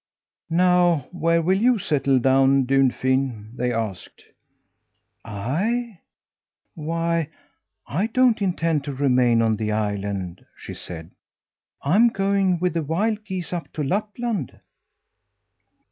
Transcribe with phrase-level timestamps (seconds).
[0.49, 4.23] "Now where will you settle down, Dunfin?" they asked.
[5.23, 5.99] "I?
[6.73, 7.29] Why
[7.85, 11.11] I don't intend to remain on the island," she said.
[11.83, 14.57] "I'm going with the wild geese up to Lapland."